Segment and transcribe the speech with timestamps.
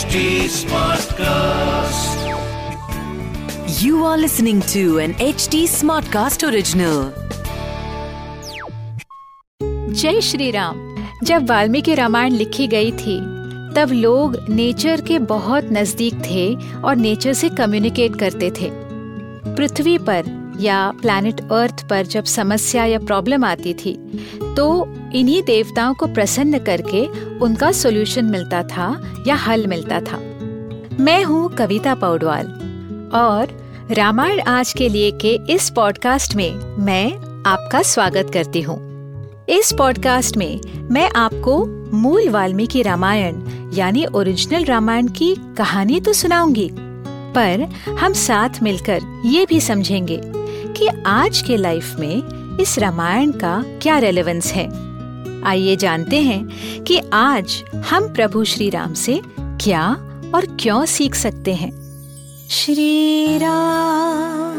[0.00, 2.20] HD Smartcast.
[3.82, 7.00] You are listening to an HD Smartcast original.
[9.92, 10.80] जय श्री राम
[11.24, 13.18] जब वाल्मीकि रामायण लिखी गई थी
[13.76, 16.46] तब लोग नेचर के बहुत नज़दीक थे
[16.80, 18.70] और नेचर से कम्युनिकेट करते थे
[19.56, 23.96] पृथ्वी पर या प्लैनेट अर्थ पर जब समस्या या प्रॉब्लम आती थी
[24.60, 27.06] तो इन्हीं देवताओं को प्रसन्न करके
[27.38, 30.16] उनका सॉल्यूशन मिलता था या हल मिलता था।
[31.00, 32.46] मैं हूँ कविता पौडवाल
[33.14, 33.46] और
[33.90, 37.06] रामायण आज के लिए के इस पॉडकास्ट में मैं
[37.46, 38.76] आपका स्वागत करती हूँ।
[39.48, 41.64] इस पॉडकास्ट में मैं आपको
[41.96, 43.42] मूल वाल्मीकि रामायण
[43.74, 46.70] यानी ओरिजिनल रामायण की कहानी तो सुनाऊँगी,
[47.34, 47.68] पर
[48.00, 50.20] हम साथ मिलकर ये भी समझेंगे
[50.72, 54.70] कि आज के लाइफ में इस रामायण का क्या रेलेवेंस है?
[55.44, 59.96] आइए जानते हैं कि आज हम प्रभु श्री राम से क्या
[60.34, 61.70] और क्यों सीख सकते हैं।
[62.48, 64.56] श्री राम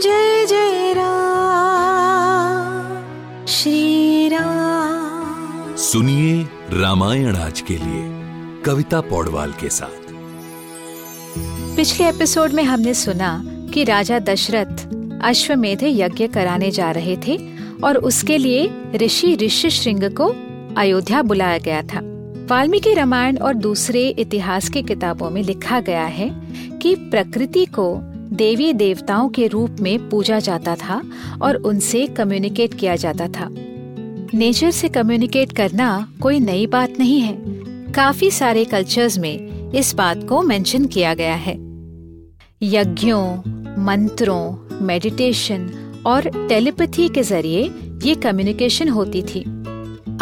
[0.00, 3.02] जय जय राम।
[3.46, 8.22] श्री राम सुनिए रामायण आज के लिए
[8.62, 10.12] कविता पौडवाल के साथ।
[11.76, 17.38] पिछले एपिसोड में हमने सुना कि राजा दशरथ अश्वमेध यज्ञ कराने जा रहे थे
[17.84, 20.34] और उसके लिए ऋषि ऋषि श्रृंग को
[20.76, 22.00] अयोध्या बुलाया गया था।
[22.50, 26.30] वाल्मीकि रामायण और दूसरे इतिहास की किताबों में लिखा गया है
[26.82, 28.00] कि प्रकृति को
[28.36, 31.02] देवी देवताओं के रूप में पूजा जाता था
[31.42, 33.48] और उनसे कम्युनिकेट किया जाता था।
[34.34, 37.36] नेचर से कम्युनिकेट करना कोई नई बात नहीं है।
[37.92, 41.54] काफ़ी सारे कल्चर्स में इस बात को मेंशन किया गया है।
[42.62, 43.38] यज्ञों
[43.80, 45.68] मंत्रों मेडिटेशन
[46.06, 47.62] और टेलीपैथी के ज़रिए
[48.04, 49.40] ये कम्युनिकेशन होती थी।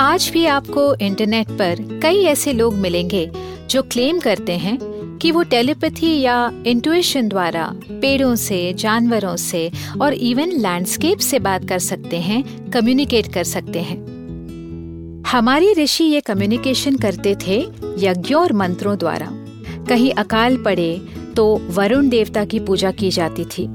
[0.01, 3.31] आज भी आपको इंटरनेट पर कई ऐसे लोग मिलेंगे
[3.71, 4.79] जो क्लेम करते हैं
[5.19, 9.71] कि वो टेलीपैथी या इंटुएशन द्वारा पेड़ों से, जानवरों से
[10.01, 13.99] और इवन लैंडस्केप से बात कर सकते हैं कम्युनिकेट कर सकते हैं।
[15.27, 17.61] हमारे ऋषि ये कम्युनिकेशन करते थे
[17.99, 19.29] यज्ञों और मंत्रों द्वारा।
[19.89, 20.91] कहीं अकाल पड़े
[21.39, 23.67] तो वरुण देवता की पूजा की जाती थी।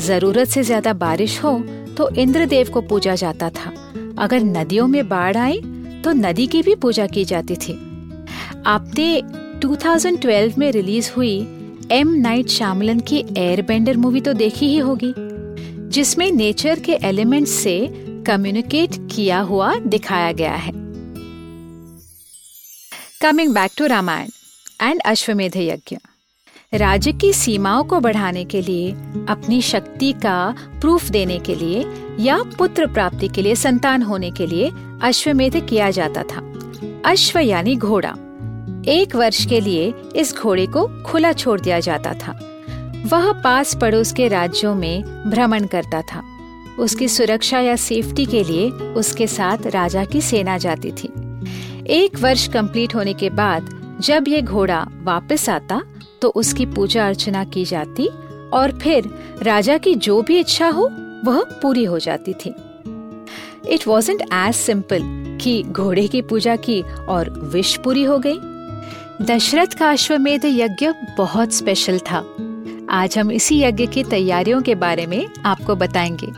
[0.00, 1.58] ज़रूरत से ज़्यादा बारिश हो
[1.96, 3.72] तो इंद्र देव को पूजा जाता था।
[4.18, 5.60] अगर नदियों में बाढ़ आई
[6.04, 7.72] तो नदी की भी पूजा की जाती थी।
[8.66, 9.20] आपने
[9.60, 11.36] 2012 में रिलीज़ हुई
[11.92, 15.12] एम नाइट श्यामलन की एयरबेंडर मूवी तो देखी ही होगी,
[15.90, 17.78] जिसमें नेचर के एलिमेंट्स से
[18.26, 20.72] कम्युनिकेट किया हुआ दिखाया गया है।
[23.22, 24.28] Coming back to Ramayana
[24.82, 25.96] and Ashwamedha yagya
[26.74, 28.92] राज्य की सीमाओं को बढ़ाने के लिए,
[29.28, 31.86] अपनी शक्ति का प्रूफ देने के लिए
[32.20, 34.70] या पुत्र प्राप्ति के लिए संतान होने के लिए
[35.02, 36.54] अश्वमेध किया जाता था।
[37.04, 38.08] अश्व यानी घोड़ा।
[38.88, 42.32] एक वर्ष के लिए इस घोड़े को खुला छोड़ दिया जाता था।
[43.06, 46.22] वह पास पड़ोस के राज्यों में भ्रमण करता था।
[46.78, 51.12] उसकी सुरक्षा या सेफ्टी के लिए उसके साथ राजा की सेना जाती थी।
[51.86, 55.82] एक वर्ष कंप्लीट होने के बाद जब ये घोड़ा वापस आता
[56.22, 58.08] तो उसकी पूजा अर्चना की जाती
[58.52, 59.10] और फिर
[59.42, 60.90] राजा की जो भी इच्छा हो,
[61.24, 62.54] वह पूरी हो जाती थी।
[63.68, 65.00] इट वॉजेंट एज सिंपल
[65.40, 68.38] कि घोड़े की पूजा की और विश पूरी हो गई।
[69.26, 72.24] दशरथ का अश्वमेध यज्ञ बहुत स्पेशल था।
[72.90, 76.32] आज हम इसी यज्ञ की तैयारियों के बारे में आपको बताएँगे,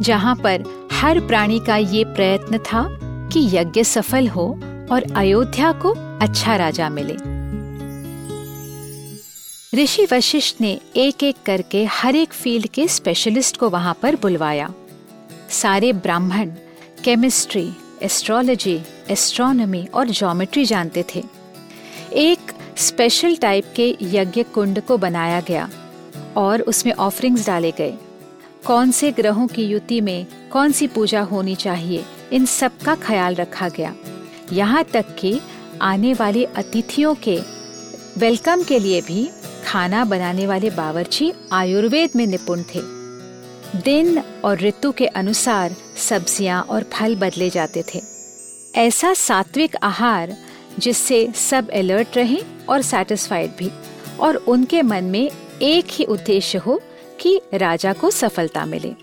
[0.00, 4.60] जहाँ पर हर प्राणी का ये प्रयत्न था कि यज्ञ सफल हो
[4.92, 7.37] और अयोध्या को अच्छा राजा मिले।
[9.74, 14.72] ऋषि वशिष्ठ ने एक एक करके हर एक फ़ील्ड के स्पेशलिस्ट को वहाँ पर बुलवाया।
[15.50, 16.52] सारे ब्राह्मण
[17.04, 17.68] केमिस्ट्री
[18.02, 18.80] एस्ट्रोलॉजी
[19.10, 21.22] एस्ट्रोनॉमी और ज्योमेट्री जानते थे।
[22.12, 25.68] एक स्पेशल टाइप के यज्ञ कुंड को बनाया गया
[26.36, 27.94] और उसमें ऑफरिंग्स डाले गए।
[28.66, 33.34] कौन से ग्रहों की युति में कौन सी पूजा होनी चाहिए, इन सब का ख्याल
[33.34, 33.94] रखा गया।
[34.52, 35.40] यहाँ तक कि
[35.82, 37.38] आने वाले अतिथियों के
[38.18, 39.28] वेलकम के लिए भी
[39.66, 42.80] खाना बनाने वाले बावर्ची आयुर्वेद में निपुण थे।
[43.82, 48.00] दिन और ऋतु के अनुसार सब्ज़ियाँ और फल बदले जाते थे।
[48.76, 50.36] ऐसा सात्विक आहार
[50.78, 53.70] जिससे सब अलर्ट रहे और सेटिस्फाइड भी,
[54.20, 55.30] और उनके मन में
[55.62, 56.80] एक ही उद्देश्य हो
[57.20, 58.94] कि राजा को सफलता मिले।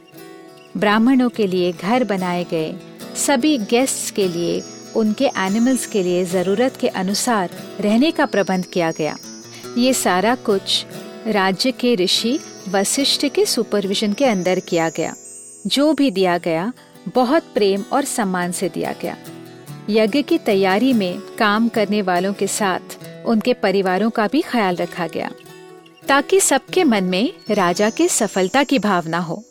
[0.77, 2.73] ब्राह्मणों के लिए घर बनाए गए
[3.17, 4.62] सभी गेस्ट्स के लिए
[4.95, 7.50] उनके एनिमल्स के लिए ज़रूरत के अनुसार
[7.80, 9.15] रहने का प्रबंध किया गया।
[9.77, 10.86] ये सारा कुछ
[11.27, 12.39] राज्य के ऋषि
[12.69, 15.13] वशिष्ठ के सुपरविजन के अंदर किया गया।
[15.68, 16.71] जो भी दिया गया,
[17.15, 19.18] बहुत प्रेम और सम्मान से दिया गया।
[19.89, 25.07] यज्ञ की तैयारी में काम करने वालों के साथ उनके परिवारों का भी ख्याल रखा
[25.07, 25.30] गया,
[26.07, 29.44] ताकि सबके मन में राजा के सफलता की भावना हो।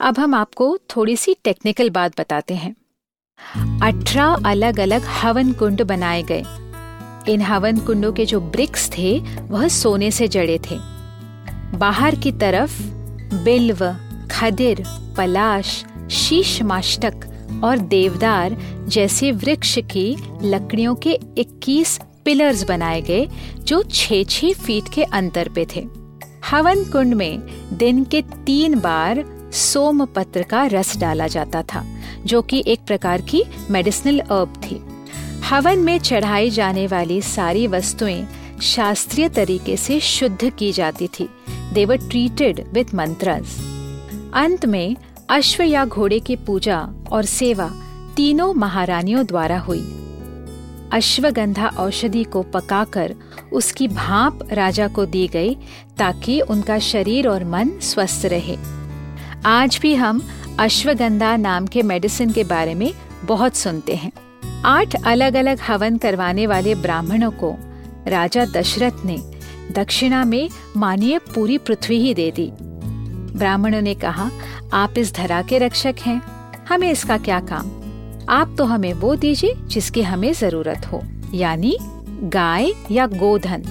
[0.00, 2.74] अब हम आपको थोड़ी सी टेक्निकल बात बताते हैं।
[3.82, 6.44] अठारह अलग अलग हवन कुंड बनाए गए।
[7.32, 10.78] इन हवन कुंडों के जो ब्रिक्स थे, वह सोने से जड़े थे।
[11.76, 12.82] बाहर की तरफ़
[13.34, 13.96] बिल्व,
[14.30, 14.84] खदिर,
[15.16, 17.14] पलाश शीश माष्टक
[17.64, 18.56] और देवदार
[18.88, 23.28] जैसे वृक्ष की लकड़ियों के 21 पिलर्स बनाए गए,
[23.58, 25.86] जो 6-6 फीट के अंतर पे थे।
[26.50, 27.42] हवन कुंड में
[27.72, 31.84] दिन के तीन बार सोम पत्र का रस डाला जाता था,
[32.26, 34.80] जो कि एक प्रकार की मेडिसिनल अर्ब थी।
[35.48, 38.26] हवन में चढ़ाई जाने वाली सारी वस्तुएँ
[38.62, 41.28] शास्त्रीय तरीके से शुद्ध की जाती थी।
[41.72, 43.58] देवर ट्रीटेड विथ मंत्रस
[44.34, 44.96] अंत में,
[45.30, 47.72] अश्व या घोड़े की पूजा और सेवा
[48.16, 49.82] तीनों महारानियों द्वारा हुई।
[50.92, 53.14] अश्वगंधा औषधि को पकाकर
[53.52, 55.56] उसकी भाप राजा को दी गई,
[55.98, 58.56] ताकि उनका शरीर और मन स्वस्थ रहे।
[59.46, 60.20] आज भी हम
[60.58, 62.92] अश्वगंधा नाम के मेडिसिन के बारे में
[63.24, 64.12] बहुत सुनते हैं।
[64.64, 67.54] आठ अलग अलग हवन करवाने वाले ब्राह्मणों को
[68.08, 69.16] राजा दशरथ ने
[69.72, 72.50] दक्षिणा में मानिए पूरी पृथ्वी ही दे दी।
[73.38, 74.30] ब्राह्मणों ने कहा,
[74.72, 76.20] आप इस धरा के रक्षक हैं,
[76.68, 77.70] हमें इसका क्या काम?
[78.28, 81.02] आप तो हमें वो दीजिए जिसकी हमें ज़रूरत हो,
[81.34, 81.76] यानी
[82.30, 83.64] गाय या गोधन।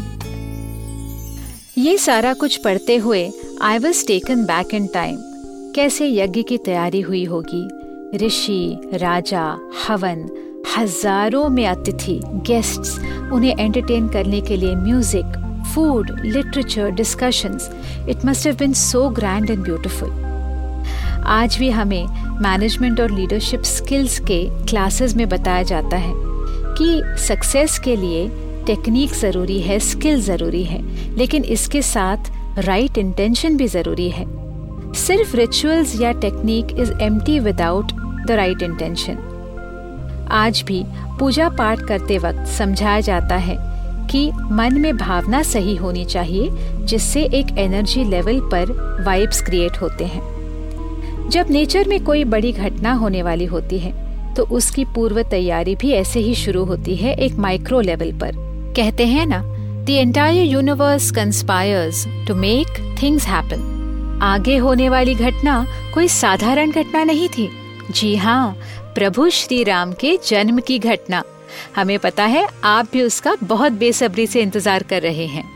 [1.78, 3.30] ये सारा कुछ पढ़ते हुए
[3.62, 5.33] I was taken back in time
[5.76, 7.68] कैसे यज्ञ की तैयारी हुई होगी?
[8.18, 9.46] ऋषि, राजा,
[9.88, 10.28] हवन,
[10.78, 12.98] हज़ारों में अतिथि गेस्ट्स
[13.34, 15.40] उन्हें एंटरटेन करने के लिए music
[15.74, 17.70] food literature discussions
[18.10, 20.10] it must have been so grand and beautiful
[21.26, 22.06] आज भी हमें
[22.42, 26.14] मैनेजमेंट और लीडरशिप स्किल्स के क्लासेस में बताया जाता है
[26.78, 28.28] कि सक्सेस के लिए
[28.66, 30.82] टेक्निक ज़रूरी है स्किल ज़रूरी है,
[31.18, 34.43] लेकिन इसके साथ राइट right इंटेंशन भी ज़रूरी है।
[34.96, 37.92] सिर्फ़ रिचुअल्स या technique is empty without
[38.28, 39.18] the right intention
[40.32, 40.84] आज भी
[41.20, 43.56] पूजा पाठ करते वक्त समझाया जाता है
[44.08, 46.50] कि मन में भावना सही होनी चाहिए,
[46.86, 48.72] जिससे एक एनर्जी लेवल पर
[49.06, 53.94] वाइब्स क्रिएट होते हैं। जब नेचर में कोई बड़ी घटना होने वाली होती है
[54.36, 58.36] तो उसकी पूर्व तैयारी भी ऐसे ही शुरू होती है एक माइक्रो लेवल पर।
[58.78, 59.42] कहते हैं ना
[59.86, 62.68] the entire universe conspires to make
[63.04, 63.73] things happen
[64.24, 67.50] आगे होने वाली घटना कोई साधारण घटना नहीं थी।
[67.92, 68.56] जी हाँ
[68.96, 71.24] प्रभु श्री राम के जन्म की घटना।
[71.76, 75.52] हमें पता है, आप भी उसका बहुत बेसब्री से इंतज़ार कर रहे हैं।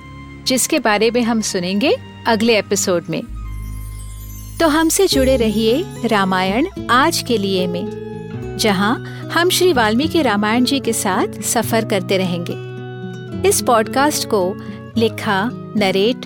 [0.45, 1.95] जिसके बारे में हम सुनेंगे
[2.27, 3.21] अगले एपिसोड में।
[4.59, 8.95] तो हमसे जुड़े रहिए रामायण आज के लिए में, जहाँ
[9.33, 14.55] हम श्री वाल्मीकि रामायण जी के साथ सफ़र करते रहेंगे। इस पॉडकास्ट को
[14.97, 16.25] लिखा, नरेट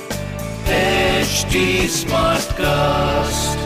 [0.65, 3.60] HD Smartcast.